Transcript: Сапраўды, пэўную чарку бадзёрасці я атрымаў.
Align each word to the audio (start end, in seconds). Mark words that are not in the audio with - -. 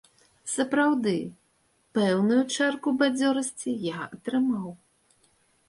Сапраўды, 0.53 1.13
пэўную 1.99 2.39
чарку 2.57 2.95
бадзёрасці 3.03 3.77
я 3.95 4.09
атрымаў. 4.11 4.67